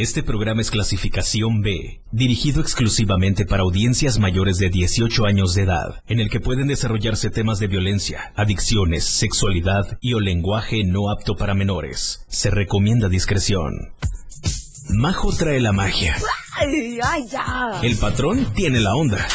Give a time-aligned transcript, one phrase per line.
[0.00, 6.02] Este programa es clasificación B, dirigido exclusivamente para audiencias mayores de 18 años de edad,
[6.06, 11.36] en el que pueden desarrollarse temas de violencia, adicciones, sexualidad y o lenguaje no apto
[11.36, 12.24] para menores.
[12.28, 13.92] Se recomienda discreción.
[14.88, 16.16] Majo trae la magia.
[16.56, 17.80] ¡Ay, ay, ya!
[17.82, 19.28] El patrón tiene la onda.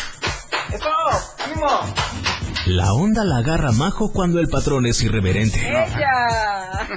[2.65, 5.59] La onda la agarra Majo cuando el patrón es irreverente.
[5.59, 6.87] ¡Ella!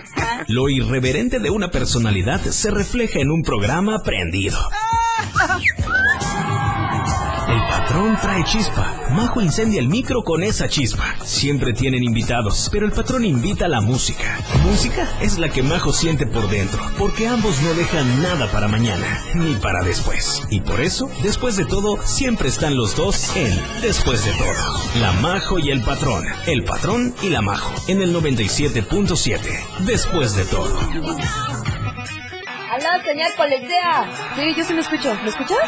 [0.48, 4.59] Lo irreverente de una personalidad se refleja en un programa prendido.
[7.88, 9.00] El patrón trae chispa.
[9.12, 11.16] Majo incendia el micro con esa chispa.
[11.24, 14.38] Siempre tienen invitados, pero el patrón invita a la música.
[14.62, 19.24] Música es la que Majo siente por dentro, porque ambos no dejan nada para mañana,
[19.32, 20.42] ni para después.
[20.50, 25.00] Y por eso, después de todo, siempre están los dos en Después de todo.
[25.00, 26.26] La Majo y el patrón.
[26.46, 27.72] El patrón y la Majo.
[27.86, 29.40] En el 97.7.
[29.86, 30.78] Después de todo.
[32.70, 34.11] ¡Aló, señor Colectea!
[34.36, 35.14] Sí, yo sí me escucho.
[35.22, 35.58] ¿Me escuchas?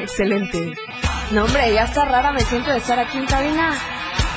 [0.00, 0.72] Excelente.
[1.30, 3.74] No, hombre, ya está rara me siento de estar aquí en cabina.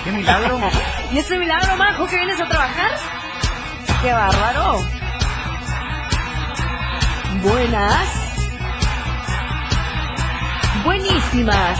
[0.03, 0.59] ¡Qué milagro!
[1.11, 2.91] ¿Y este milagro, Majo, que vienes a trabajar?
[4.01, 4.81] ¡Qué bárbaro!
[7.43, 8.07] Buenas.
[10.83, 11.79] Buenísimas.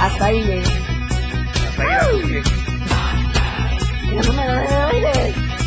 [0.00, 0.62] Hasta ahí llegué.
[1.68, 2.42] Hasta ahí la busqué.
[4.10, 4.70] No me duele.
[4.90, 5.59] Thunder.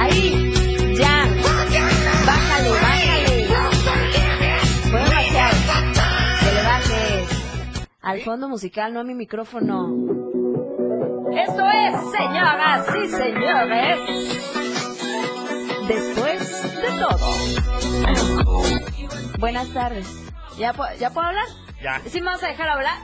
[0.00, 0.52] Ahí,
[0.96, 1.24] ya.
[2.26, 3.46] Bájale, bájale.
[4.90, 5.52] Puedo bajar.
[6.40, 7.28] Que le bajes.
[8.02, 9.88] Al fondo musical, no a mi micrófono.
[11.32, 13.98] Esto es, señoras y señores.
[15.88, 17.34] Después de todo.
[19.38, 20.06] Buenas tardes.
[20.58, 21.46] ¿Ya, pu- ¿Ya puedo hablar?
[21.82, 22.94] Ya, ¿Sí me vas a dejar hablar?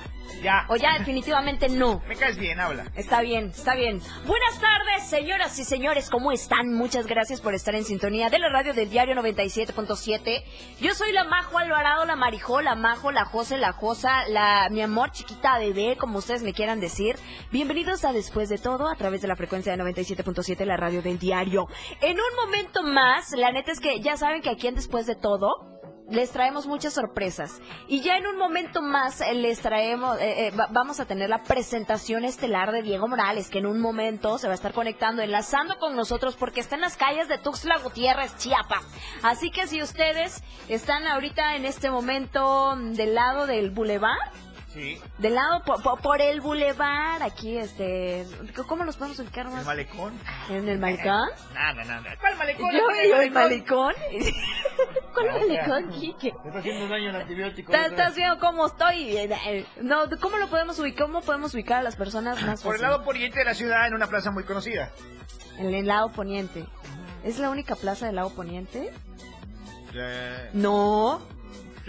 [0.42, 0.66] Ya.
[0.68, 2.02] ¿O ya definitivamente no?
[2.08, 2.86] Me caes bien, habla.
[2.94, 4.00] Está bien, está bien.
[4.26, 6.72] Buenas tardes, señoras y señores, ¿cómo están?
[6.74, 10.42] Muchas gracias por estar en sintonía de la radio del diario 97.7.
[10.80, 14.80] Yo soy la Majo Alvarado, la Marijó, la Majo, la Jose, la Josa, la mi
[14.80, 17.16] amor chiquita bebé, como ustedes me quieran decir.
[17.50, 21.18] Bienvenidos a Después de Todo a través de la frecuencia de 97.7, la radio del
[21.18, 21.66] diario.
[22.00, 25.16] En un momento más, la neta es que ya saben que aquí en Después de
[25.16, 25.77] Todo
[26.10, 27.60] les traemos muchas sorpresas.
[27.86, 31.28] Y ya en un momento más eh, les traemos, eh, eh, va- vamos a tener
[31.28, 35.20] la presentación estelar de Diego Morales, que en un momento se va a estar conectando,
[35.22, 38.84] enlazando con nosotros, porque está en las calles de Tuxtla Gutiérrez, Chiapas.
[39.22, 44.16] Así que si ustedes están ahorita en este momento mm, del lado del bulevar,
[44.72, 45.00] Sí.
[45.16, 48.26] del lado po- po- por, el bulevar, aquí, este,
[48.68, 49.64] ¿cómo nos podemos ubicar ¿El más?
[49.64, 50.12] malecón?
[50.50, 51.28] ¿En el malecón?
[51.54, 52.16] Nada, nada.
[52.20, 52.70] ¿Cuál malecón?
[52.72, 53.94] Yo, ¿Cuál yo, el malecón.
[55.14, 56.34] ¿Cuál No, malecón, Quique?
[56.42, 57.72] Me está haciendo daño el antibiótico.
[57.72, 59.16] ¿Estás viendo cómo estoy?
[59.16, 61.06] Eh, eh, No, ¿cómo lo podemos ubicar?
[61.06, 62.90] ¿Cómo podemos ubicar a las personas más Por el fácil?
[62.92, 64.90] lado poniente de la ciudad, en una plaza muy conocida.
[65.56, 66.66] En el lado poniente.
[67.24, 68.92] ¿Es la única plaza del lado poniente?
[69.94, 71.20] Eh, No.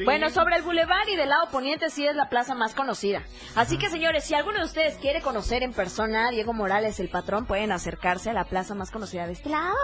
[0.06, 3.24] Bueno, sobre el bulevar y del lado poniente sí es la plaza más conocida.
[3.56, 7.10] Así que, señores, si alguno de ustedes quiere conocer en persona a Diego Morales, el
[7.10, 9.76] patrón, pueden acercarse a la plaza más conocida de este lado.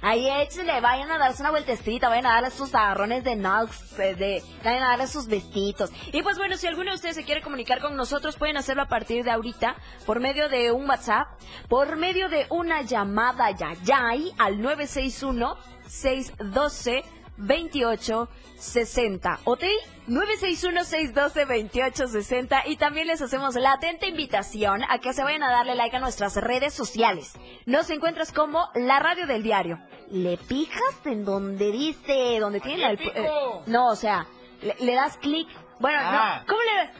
[0.00, 4.14] Ahí échenle, vayan a darse una vueltecita, vayan a darle sus agarrones de nugs, eh,
[4.14, 5.90] de, vayan a darle sus vestidos.
[6.12, 8.88] Y pues bueno, si alguno de ustedes se quiere comunicar con nosotros, pueden hacerlo a
[8.88, 9.76] partir de ahorita
[10.06, 11.28] por medio de un WhatsApp,
[11.68, 15.56] por medio de una llamada yayay al 961
[15.86, 17.04] 612
[17.42, 19.64] 2860 ¿Ok?
[20.08, 25.96] 961-612-2860 y también les hacemos la atenta invitación a que se vayan a darle like
[25.96, 27.34] a nuestras redes sociales.
[27.66, 29.78] Nos encuentras como la radio del diario.
[30.10, 33.12] Le pijas en donde dice, donde tiene pico?
[33.14, 33.30] eh,
[33.66, 34.26] no, o sea,
[34.60, 35.48] le, le das clic.
[35.78, 36.38] Bueno, Ah.
[36.40, 36.90] no, ¿cómo le...?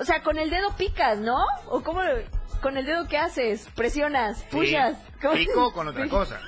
[0.00, 1.44] O sea, con el dedo picas, ¿no?
[1.66, 2.00] ¿O cómo
[2.62, 3.68] con el dedo qué haces?
[3.74, 4.96] Presionas, pushas.
[5.20, 6.40] ¿Cómo- Pico con otra cosa.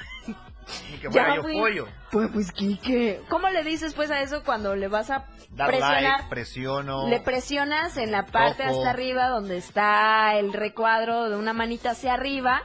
[0.90, 1.54] Ni que Ya fuera yo fui.
[1.54, 1.88] pollo.
[2.10, 6.02] Pues, pues, Quique, ¿cómo le dices pues a eso cuando le vas a Dar presionar?
[6.02, 7.08] like, presiono.
[7.08, 8.78] Le presionas en la parte Ojo.
[8.78, 12.62] hasta arriba donde está el recuadro de una manita hacia arriba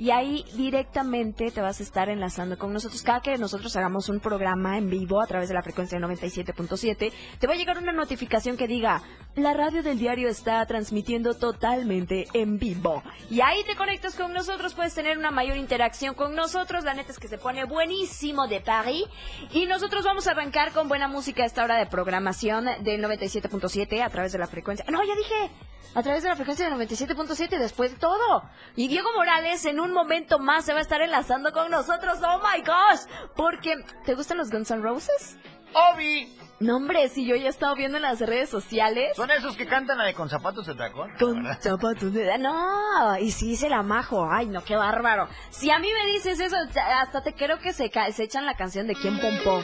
[0.00, 3.02] y ahí directamente te vas a estar enlazando con nosotros.
[3.02, 7.46] Cada que nosotros hagamos un programa en vivo a través de la frecuencia 97.7, te
[7.46, 9.02] va a llegar una notificación que diga,
[9.34, 13.02] la radio del diario está transmitiendo totalmente en vivo.
[13.28, 16.82] Y ahí te conectas con nosotros, puedes tener una mayor interacción con nosotros.
[16.82, 19.04] La neta es que se pone buenísimo de París.
[19.52, 24.02] Y nosotros vamos a arrancar con buena música a esta hora de programación del 97.7
[24.02, 24.86] a través de la frecuencia.
[24.88, 25.50] No, ya dije.
[25.92, 28.44] A través de la frecuencia del 97.7 después de todo.
[28.76, 32.18] Y Diego Morales en un momento más se va a estar enlazando con nosotros.
[32.22, 33.00] Oh my gosh.
[33.36, 35.36] Porque, ¿te gustan los Guns N' Roses?
[35.72, 36.36] Obi.
[36.58, 39.16] No, hombre, si yo ya he estado viendo en las redes sociales.
[39.16, 41.10] Son esos que cantan la de con zapatos de tacón.
[41.18, 41.58] Con ¿verdad?
[41.60, 42.36] zapatos de...
[42.36, 44.28] No, y sí se la majo.
[44.30, 45.26] Ay, no, qué bárbaro.
[45.48, 46.56] Si a mí me dices eso,
[46.98, 49.62] hasta te creo que se, echan la canción de quién pompó.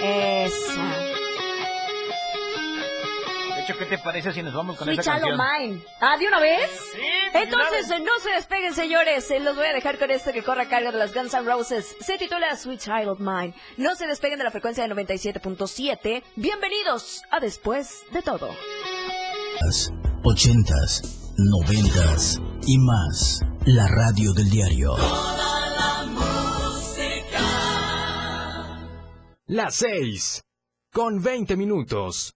[0.00, 1.15] Esa.
[3.66, 5.70] Hecho, ¿qué te parece si nos vamos con Sweet esa Child of canción?
[5.70, 5.84] Mine.
[6.00, 6.70] Ah, ¿de una vez?
[6.94, 7.00] Sí,
[7.34, 9.28] Entonces, no se despeguen, señores.
[9.40, 11.96] Los voy a dejar con esto que corre a cargo de las Guns N' Roses.
[12.00, 13.54] Se titula Sweet Child of Mine.
[13.76, 16.22] No se despeguen de la frecuencia de 97.7.
[16.36, 18.54] Bienvenidos a Después de Todo.
[20.22, 23.40] 80s, 90s y más.
[23.64, 24.94] La radio del diario.
[29.46, 30.42] Las 6.
[30.92, 32.35] Con 20 minutos.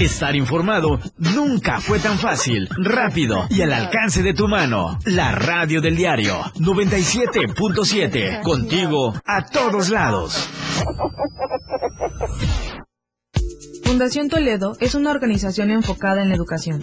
[0.00, 4.98] Estar informado nunca fue tan fácil, rápido y al alcance de tu mano.
[5.04, 8.42] La radio del diario 97.7.
[8.42, 10.48] Contigo a todos lados.
[13.84, 16.82] Fundación Toledo es una organización enfocada en la educación.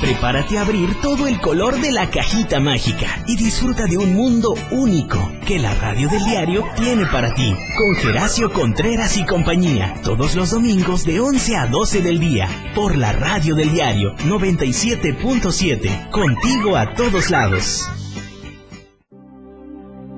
[0.00, 4.54] Prepárate a abrir todo el color de la cajita mágica y disfruta de un mundo
[4.70, 7.54] único que la radio del diario tiene para ti.
[7.78, 12.98] Con Geracio Contreras y compañía, todos los domingos de 11 a 12 del día, por
[12.98, 17.88] la radio del diario 97.7, contigo a todos lados.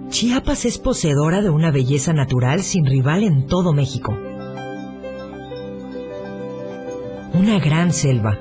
[0.09, 4.19] Chiapas es poseedora de una belleza natural sin rival en todo México.
[7.35, 8.41] Una gran selva,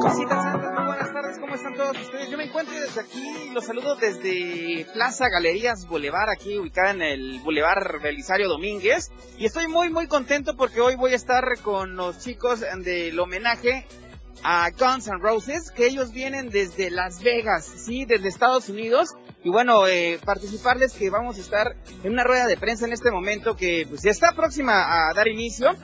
[0.00, 2.30] Cositas ¿cómo están todos ustedes.
[2.30, 7.40] Yo me encuentro desde aquí, los saludo desde Plaza Galerías Boulevard, aquí ubicada en el
[7.40, 9.10] Boulevard Belisario Domínguez.
[9.36, 13.88] Y estoy muy, muy contento porque hoy voy a estar con los chicos del homenaje
[14.42, 19.14] a Guns N' Roses, que ellos vienen desde Las Vegas, sí, desde Estados Unidos.
[19.42, 23.10] Y bueno, eh, participarles que vamos a estar en una rueda de prensa en este
[23.10, 25.74] momento que pues, ya está próxima a dar inicio.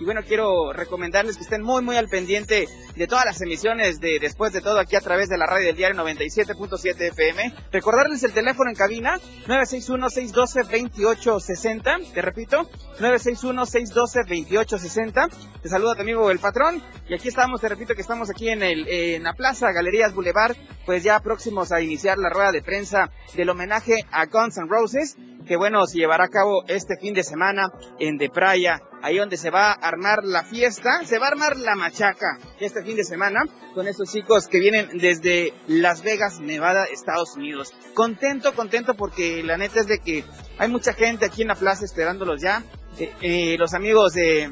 [0.00, 4.18] Y bueno, quiero recomendarles que estén muy, muy al pendiente de todas las emisiones de
[4.20, 7.54] Después de Todo aquí a través de la radio del diario 97.7 FM.
[7.72, 12.12] Recordarles el teléfono en cabina 961-612-2860.
[12.12, 15.30] Te repito, 961-612-2860.
[15.62, 16.82] Te saluda tu amigo el patrón.
[17.08, 20.56] Y aquí estamos, te repito que estamos aquí en, el, en la Plaza Galerías Boulevard,
[20.84, 25.16] pues ya próximos a iniciar la rueda de prensa del homenaje a Guns N' Roses
[25.46, 29.36] que bueno, se llevará a cabo este fin de semana en De Praia, ahí donde
[29.36, 33.04] se va a armar la fiesta, se va a armar la machaca este fin de
[33.04, 37.72] semana con estos chicos que vienen desde Las Vegas, Nevada, Estados Unidos.
[37.94, 40.24] Contento, contento porque la neta es de que
[40.58, 42.64] hay mucha gente aquí en la plaza esperándolos ya,
[42.98, 44.50] eh, eh, los amigos de,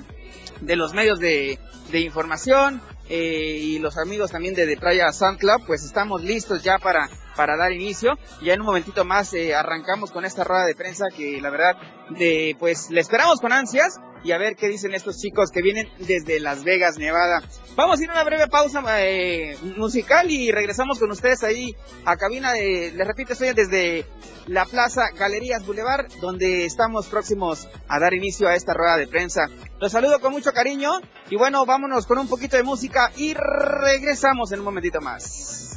[0.60, 1.58] de los medios de,
[1.90, 6.62] de información, eh, y los amigos también de The Playa Sun Club, pues estamos listos
[6.62, 8.19] ya para, para dar inicio.
[8.41, 11.76] Ya en un momentito más eh, arrancamos con esta rueda de prensa que la verdad,
[12.11, 15.87] de, pues le esperamos con ansias y a ver qué dicen estos chicos que vienen
[15.99, 17.43] desde Las Vegas, Nevada.
[17.76, 21.76] Vamos a ir a una breve pausa eh, musical y regresamos con ustedes ahí
[22.07, 24.07] a cabina de, les repito, estoy desde
[24.47, 29.43] la Plaza Galerías Boulevard, donde estamos próximos a dar inicio a esta rueda de prensa.
[29.78, 30.90] Los saludo con mucho cariño
[31.28, 35.76] y bueno, vámonos con un poquito de música y regresamos en un momentito más.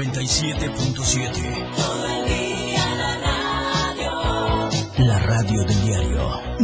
[0.00, 2.39] 97.7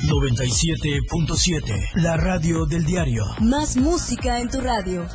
[0.09, 1.91] 97.7.
[1.95, 3.23] La radio del diario.
[3.39, 5.07] Más música en tu radio.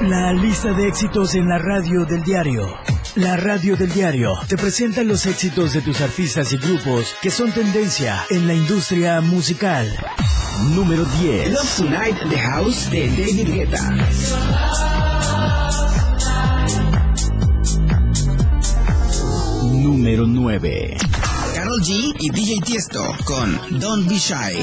[0.00, 2.66] La lista de éxitos en la radio del diario.
[3.14, 7.50] La radio del diario te presenta los éxitos de tus artistas y grupos que son
[7.52, 9.88] tendencia en la industria musical.
[10.74, 11.52] Número 10.
[11.52, 13.90] Love Tonight, The House de David Guetta.
[19.72, 20.96] Número 9.
[21.54, 24.62] Carol G y DJ Tiesto con Don't Be Shy.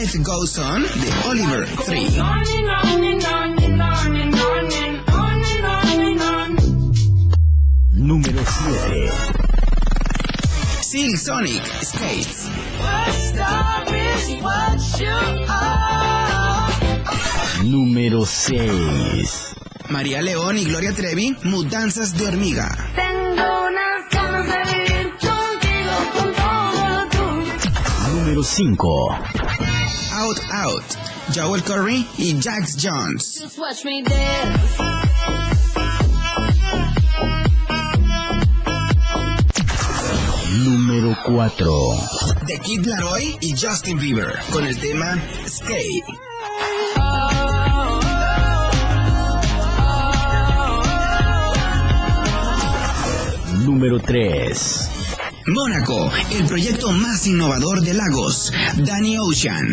[0.00, 2.16] Life Goes On de Oliver 3.
[7.90, 9.10] Número 7.
[10.80, 12.48] Silk Sonic Skates.
[17.64, 19.54] Número 6.
[19.90, 22.74] María León y Gloria Trevi, Mudanzas de Hormiga.
[28.14, 29.49] Número 5.
[30.20, 30.84] Out Out,
[31.34, 33.42] Joel Curry y Jax Jones.
[40.62, 41.70] Número 4.
[42.46, 46.04] The Kid Laroi y Justin Bieber con el tema Skate.
[53.64, 54.89] Número 3.
[55.46, 59.66] Mónaco, el proyecto más innovador de Lagos, Danny Ocean.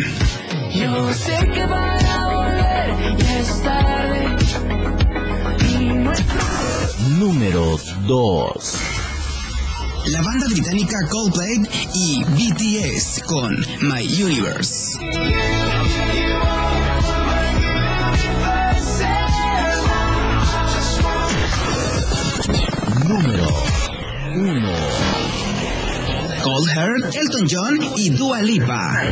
[0.74, 4.36] Yo sé que van a volver, ya es tarde.
[5.70, 6.40] Y nuestro
[7.18, 8.74] Número 2.
[10.06, 11.60] La banda británica Coldplay
[11.94, 14.98] y BTS con My Universe.
[23.06, 23.48] Número
[24.34, 25.07] 1.
[26.42, 29.02] Cold Heart, Elton John y Dua Lipa.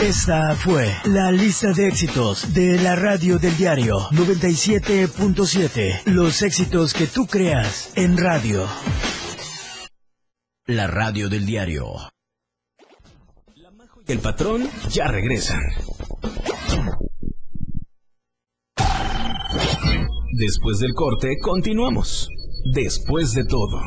[0.00, 6.02] Esta fue la lista de éxitos de la radio del diario 97.7.
[6.06, 8.68] Los éxitos que tú creas en radio.
[10.66, 11.86] La radio del diario.
[14.06, 15.62] y El patrón ya regresan.
[20.38, 22.28] Después del corte, continuamos.
[22.74, 23.80] Después de todo.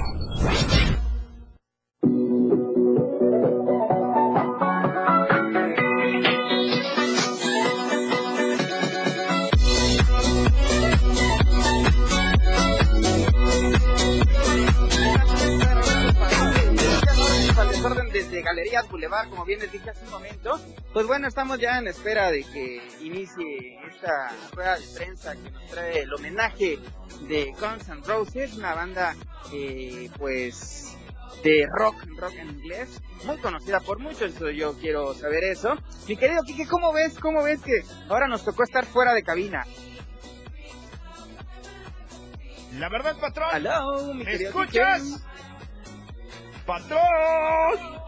[18.49, 20.59] Galerías Boulevard, como bien les dije hace un momento.
[20.91, 25.65] Pues bueno, estamos ya en espera de que inicie esta rueda de prensa que nos
[25.67, 26.79] trae el homenaje
[27.27, 29.15] de Guns N' Roses, una banda
[29.53, 30.97] eh, pues
[31.43, 35.75] de rock, rock en inglés, muy conocida por muchos, yo quiero saber eso.
[36.07, 39.63] Mi querido Kike, ¿cómo ves, cómo ves que ahora nos tocó estar fuera de cabina?
[42.79, 43.49] La verdad, patrón.
[43.53, 45.23] Hello, mi ¿Me escuchas?
[46.65, 47.98] ¡Patrón!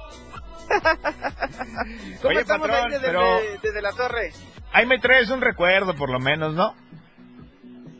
[2.21, 4.31] ¿Cómo Oye, estamos patrón, ahí desde, pero- desde la torre?
[4.73, 6.75] Ahí me traes un recuerdo, por lo menos, ¿no?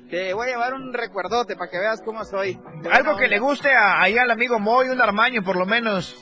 [0.09, 2.59] Te voy a llevar un recuerdote para que veas cómo soy.
[2.91, 3.27] Algo que onda.
[3.27, 6.15] le guste a, ahí al amigo Moy, un armaño, por lo menos.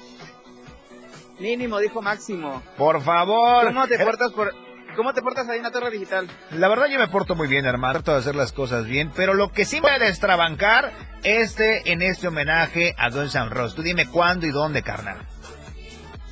[1.39, 2.61] Mínimo, dijo Máximo.
[2.77, 3.65] Por favor.
[3.67, 4.53] ¿Cómo te portas por,
[4.95, 6.27] cómo te portas ahí en la torre digital?
[6.51, 9.33] La verdad yo me porto muy bien, hermano, trato de hacer las cosas bien, pero
[9.33, 10.91] lo que sí me va a destrabancar
[11.23, 13.75] este en este homenaje a Guns N' Roses.
[13.75, 15.17] Tú dime cuándo y dónde, carnal.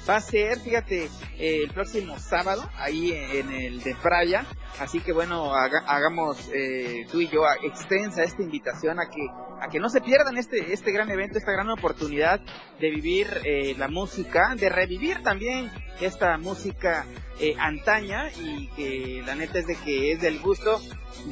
[0.09, 4.45] Va a ser, fíjate, eh, el próximo sábado, ahí en, el de Praia.
[4.79, 9.27] Así que bueno, haga- hagamos eh, tú y yo a- extensa esta invitación a que
[9.59, 12.39] a que no se pierdan este este gran evento, esta gran oportunidad
[12.79, 17.05] de vivir eh, la música, de revivir también esta música
[17.39, 20.79] eh, antaña y que la neta es de que es del gusto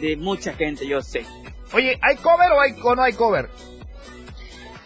[0.01, 1.23] de mucha gente, yo sé.
[1.71, 3.47] Oye, ¿hay cover o, hay, o no hay cover?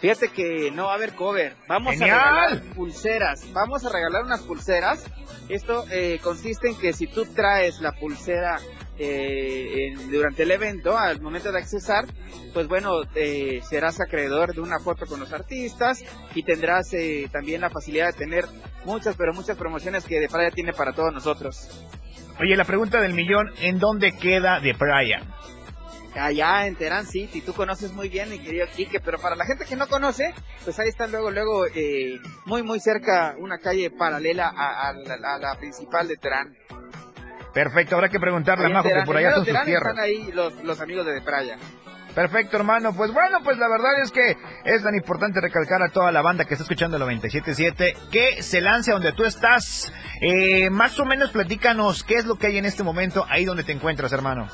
[0.00, 1.54] Fíjate que no va a haber cover.
[1.68, 2.18] Vamos ¡Genial!
[2.18, 3.52] a regalar pulseras.
[3.52, 5.04] Vamos a regalar unas pulseras.
[5.50, 8.56] Esto eh, consiste en que si tú traes la pulsera
[8.98, 12.06] eh, en- durante el evento, al momento de accesar,
[12.54, 16.02] pues bueno, eh, serás acreedor de una foto con los artistas
[16.34, 18.44] y tendrás eh, también la facilidad de tener
[18.86, 21.68] muchas, pero muchas promociones que de Praia tiene para todos nosotros.
[22.40, 25.22] Oye, la pregunta del millón, ¿en dónde queda de Praia?
[26.14, 27.40] Allá en Terán City.
[27.40, 30.78] Tú conoces muy bien, mi querido Quique, pero para la gente que no conoce, pues
[30.78, 35.38] ahí está luego, luego, eh, muy, muy cerca, una calle paralela a, a la, a
[35.38, 36.56] la principal de Terán.
[37.52, 39.90] Perfecto, habrá que preguntarle a Majo que por allá son sus tierras.
[39.90, 41.58] están ahí los, los amigos de De Praia.
[42.14, 42.92] Perfecto, hermano.
[42.92, 46.44] Pues bueno, pues la verdad es que es tan importante recalcar a toda la banda
[46.44, 49.92] que está escuchando el 97.7 que se lance a donde tú estás.
[50.20, 53.64] Eh, más o menos platícanos qué es lo que hay en este momento ahí donde
[53.64, 54.48] te encuentras, hermano.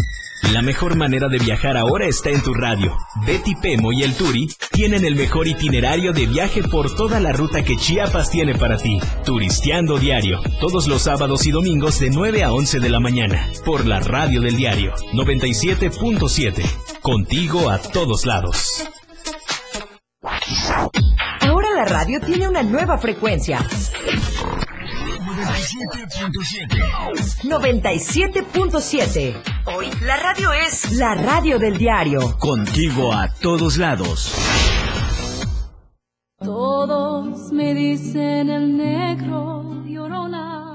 [0.52, 2.96] La mejor manera de viajar ahora está en tu radio.
[3.26, 7.64] Betty Pemo y el Turi tienen el mejor itinerario de viaje por toda la ruta
[7.64, 9.00] que Chiapas tiene para ti.
[9.24, 13.84] Turisteando diario, todos los sábados y domingos de 9 a 11 de la mañana, por
[13.84, 17.00] la radio del diario 97.7.
[17.00, 18.88] Contigo a todos lados.
[21.40, 23.58] Ahora la radio tiene una nueva frecuencia.
[27.42, 29.34] 97.7.
[29.66, 32.36] Hoy la radio es la radio del diario.
[32.38, 34.34] Contigo a todos lados.
[36.38, 39.79] Todos me dicen el negro.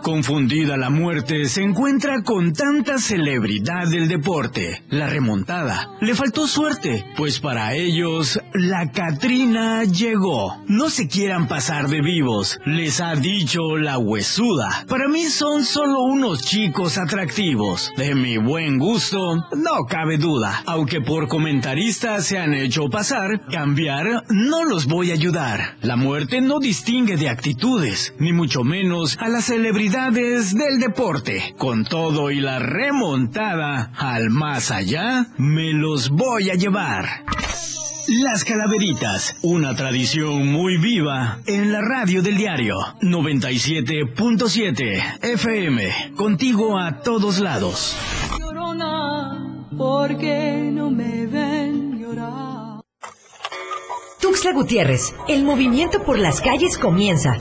[0.06, 4.84] Confundida la muerte se encuentra con tanta celebridad del deporte.
[4.90, 5.98] La remontada.
[6.00, 10.64] Le faltó suerte, pues para ellos la Catrina llegó.
[10.68, 14.86] No se quieran pasar de vivos, les ha dicho la huesuda.
[14.88, 17.92] Para mí son solo unos chicos atractivos.
[17.98, 19.18] De mi buen gusto,
[19.58, 20.62] no cabe duda.
[20.68, 25.78] Aunque por comentaristas se han hecho pasar, cambiar no los voy a ayudar.
[25.82, 29.50] La muerte no distingue de actitudes, ni mucho menos a las
[29.96, 31.56] del deporte.
[31.58, 37.24] Con todo y la remontada al más allá, me los voy a llevar.
[38.22, 47.00] Las Calaveritas, una tradición muy viva en la radio del diario 97.7 FM, contigo a
[47.00, 47.96] todos lados.
[48.38, 52.82] Llorona, porque no me ven llorar.
[54.20, 57.38] Tuxtla Gutiérrez, el movimiento por las calles comienza.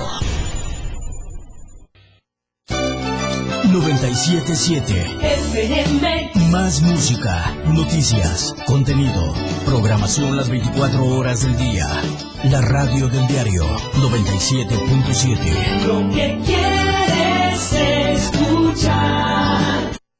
[3.77, 6.31] 97.7 FM.
[6.51, 9.35] Más música, noticias, contenido,
[9.67, 11.87] programación las 24 horas del día.
[12.45, 15.87] La radio del diario 97.7.
[15.87, 17.73] Lo que quieres
[18.25, 19.46] escuchar.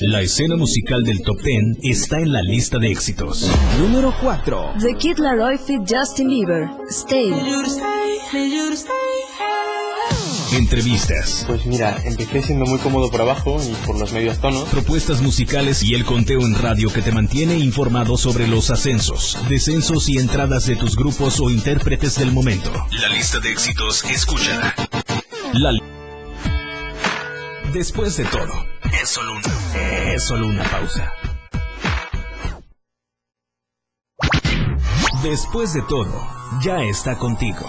[0.00, 3.50] La escena musical del Top 10 está en la lista de éxitos.
[3.78, 4.74] Número 4.
[4.80, 6.68] The Kid Laroi Fit Justin Bieber.
[6.90, 7.32] Stay.
[10.52, 14.68] Entrevistas, Pues mira, empecé siendo muy cómodo por abajo y por los medios tonos.
[14.68, 20.08] propuestas musicales y el conteo en radio que te mantiene informado sobre los ascensos, descensos
[20.08, 22.70] y entradas de tus grupos o intérpretes del momento.
[23.00, 24.74] La lista de éxitos, escúchala.
[25.54, 25.72] La
[27.72, 28.52] Después de todo,
[29.00, 31.12] es solo una, pausa.
[35.22, 36.12] Después de todo,
[36.62, 37.68] ya está contigo.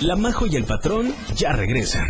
[0.00, 2.06] La Majo y el patrón ya regresan.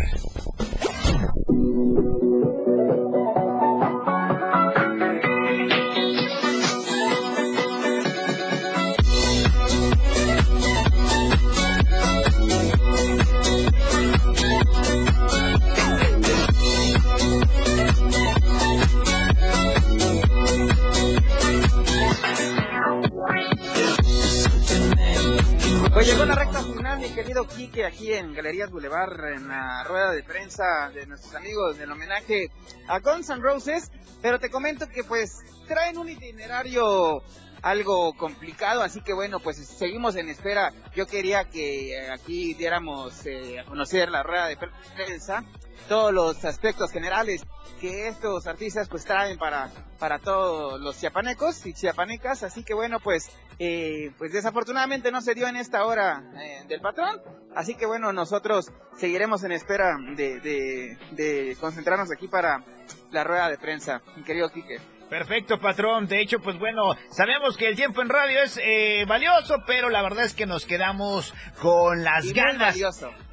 [27.29, 31.91] Querido Quique, aquí en Galerías Boulevard, en la rueda de prensa de nuestros amigos del
[31.91, 32.49] homenaje
[32.87, 33.91] a Guns N' Roses.
[34.23, 37.23] Pero te comento que pues traen un itinerario
[37.61, 40.73] algo complicado, así que bueno, pues seguimos en espera.
[40.95, 44.57] Yo quería que eh, aquí diéramos eh, a conocer la rueda de
[44.95, 45.43] prensa,
[45.87, 47.45] todos los aspectos generales
[47.79, 52.99] que estos artistas pues traen para, para todos los chiapanecos y chiapanecas, así que bueno,
[52.99, 57.21] pues, eh, pues desafortunadamente no se dio en esta hora eh, del patrón,
[57.55, 62.63] así que bueno, nosotros seguiremos en espera de, de, de concentrarnos aquí para
[63.11, 64.98] la rueda de prensa, mi querido Quique.
[65.09, 66.07] Perfecto, patrón.
[66.07, 70.01] De hecho, pues bueno, sabemos que el tiempo en radio es eh, valioso, pero la
[70.01, 72.77] verdad es que nos quedamos con las Y ganas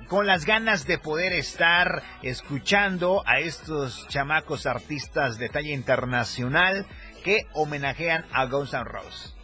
[0.06, 6.86] con las ganas de poder estar escuchando a estos chamacos artistas de talla internacional
[7.24, 9.35] que homenajean a Guns N' Roses.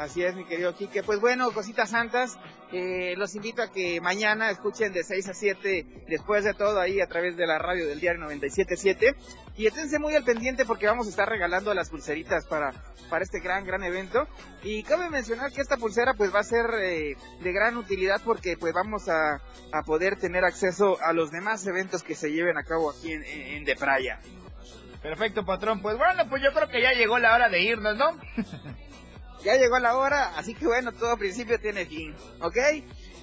[0.00, 1.02] Así es, mi querido Quique.
[1.02, 2.38] Pues bueno, cositas santas,
[2.72, 7.02] eh, los invito a que mañana escuchen de 6 a 7, después de todo, ahí
[7.02, 9.14] a través de la radio del diario 977.
[9.58, 12.72] Y esténse muy al pendiente porque vamos a estar regalando las pulseritas para,
[13.10, 14.26] para este gran, gran evento.
[14.62, 18.56] Y cabe mencionar que esta pulsera pues va a ser eh, de gran utilidad porque
[18.56, 19.34] pues vamos a,
[19.70, 23.22] a, poder tener acceso a los demás eventos que se lleven a cabo aquí en,
[23.22, 24.18] en De Praia.
[25.02, 25.82] Perfecto, patrón.
[25.82, 28.18] Pues bueno, pues yo creo que ya llegó la hora de irnos, ¿no?
[29.44, 32.56] ya llegó la hora, así que bueno, todo principio tiene fin, ¿ok?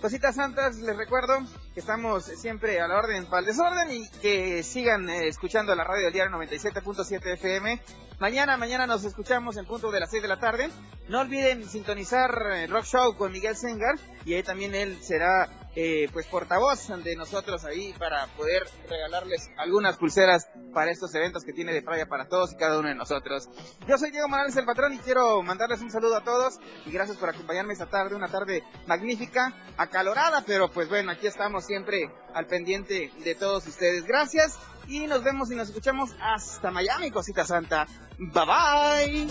[0.02, 1.40] Cositas santas, les recuerdo
[1.74, 5.84] que estamos siempre a la orden para el desorden y que sigan eh, escuchando la
[5.84, 7.82] radio del diario 97.7 FM.
[8.20, 10.70] Mañana, mañana nos escuchamos en punto de las 6 de la tarde.
[11.10, 16.10] No olviden sintonizar el Rock Show con Miguel Sengar y ahí también él será eh,
[16.12, 21.74] pues portavoz de nosotros ahí para poder regalarles algunas pulseras para estos eventos que tiene
[21.74, 23.50] de playa para todos y cada uno de nosotros.
[23.88, 27.18] Yo soy Diego Morales el patrón y quiero mandarles un saludo a todos y gracias
[27.18, 32.48] por acompañarme esta tarde, una tarde magnífica, acalorada, pero pues bueno, aquí estamos siempre al
[32.48, 34.06] pendiente de todos ustedes.
[34.06, 37.86] Gracias y nos vemos y nos escuchamos hasta Miami, cosita santa.
[38.18, 39.28] Bye bye.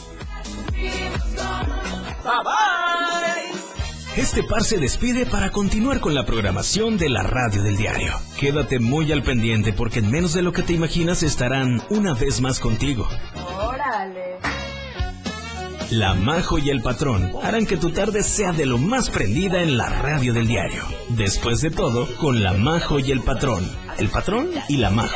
[2.22, 3.75] Bye bye.
[4.16, 8.14] Este par se despide para continuar con la programación de la radio del diario.
[8.38, 12.40] Quédate muy al pendiente porque en menos de lo que te imaginas estarán una vez
[12.40, 13.06] más contigo.
[13.34, 14.38] Órale.
[15.90, 19.76] La Majo y el Patrón harán que tu tarde sea de lo más prendida en
[19.76, 20.82] la radio del diario.
[21.10, 23.70] Después de todo, con La Majo y el Patrón.
[23.98, 25.14] El Patrón y La Majo.